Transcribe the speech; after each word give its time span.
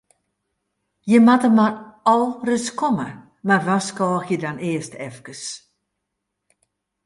Jimme 1.11 1.35
moatte 1.57 1.81
al 2.13 2.23
ris 2.47 2.65
komme, 2.79 3.07
mar 3.47 3.61
warskôgje 3.67 4.37
dan 4.43 4.57
earst 4.69 4.93
efkes. 5.09 5.43